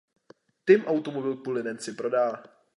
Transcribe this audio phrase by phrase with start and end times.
[0.65, 2.43] Tim automobil kvůli Nancy prodá.